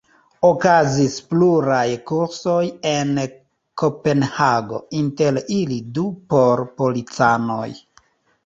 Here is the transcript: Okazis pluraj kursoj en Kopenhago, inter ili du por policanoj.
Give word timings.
Okazis 0.47 1.17
pluraj 1.33 1.89
kursoj 2.11 2.63
en 2.93 3.11
Kopenhago, 3.83 4.81
inter 5.03 5.41
ili 5.59 5.79
du 5.99 6.07
por 6.35 6.65
policanoj. 6.81 7.67